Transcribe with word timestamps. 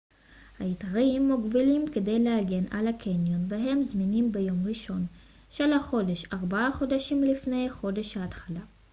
ההיתרים 0.59 1.27
מוגבלים 1.27 1.85
כדי 1.87 2.19
להגן 2.19 2.63
על 2.71 2.87
הקניון 2.87 3.45
והם 3.47 3.83
זמינים 3.83 4.31
ביום 4.31 4.61
הראשון 4.65 5.05
של 5.49 5.73
החודש 5.73 6.25
ארבעה 6.33 6.71
חודשים 6.71 7.23
לפני 7.23 7.69
חודש 7.69 8.17
ההתחלה 8.17 8.61